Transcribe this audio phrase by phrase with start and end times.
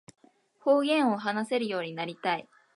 [0.59, 2.49] 方言を話せるようになりたい